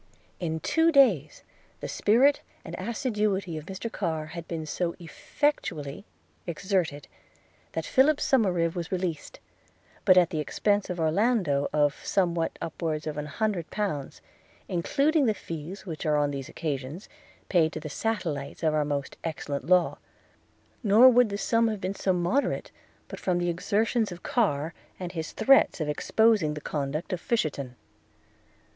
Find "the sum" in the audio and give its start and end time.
21.29-21.67